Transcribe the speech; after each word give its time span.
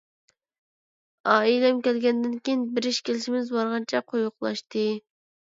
ئائىلەم 1.33 1.81
كەلگەندىن 1.89 2.33
كېيىن 2.49 2.65
بېرىش-كېلىشىمىز 2.79 3.53
بارغانچە 3.59 4.03
قويۇقلاشتى. 4.09 4.87